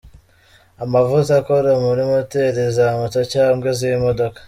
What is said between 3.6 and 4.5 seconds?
z’imodoka.